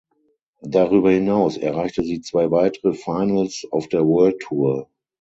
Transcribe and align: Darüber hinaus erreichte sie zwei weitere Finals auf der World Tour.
Darüber 0.65 1.11
hinaus 1.11 1.57
erreichte 1.57 2.01
sie 2.03 2.21
zwei 2.21 2.49
weitere 2.49 2.93
Finals 2.93 3.67
auf 3.69 3.87
der 3.87 4.03
World 4.03 4.39
Tour. 4.39 4.89